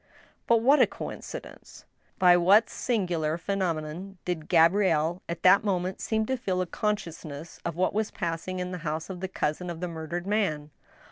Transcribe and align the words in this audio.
But 0.47 0.61
what 0.63 0.81
a 0.81 0.87
coincidence! 0.87 1.85
By 2.17 2.35
what 2.35 2.71
singular 2.71 3.37
phenomenon 3.37 4.17
did 4.25 4.49
Gabrielle 4.49 5.21
at 5.29 5.43
that 5.43 5.63
moment 5.63 6.01
seem 6.01 6.25
to 6.25 6.37
feel 6.37 6.59
a 6.59 6.65
consciousness 6.65 7.59
of 7.63 7.75
what 7.75 7.93
was 7.93 8.09
passing 8.09 8.57
in 8.57 8.71
the 8.71 8.79
house 8.79 9.11
of 9.11 9.19
the 9.19 9.27
cousin 9.27 9.69
of 9.69 9.79
the 9.79 9.87
murdered 9.87 10.25
man 10.25 10.71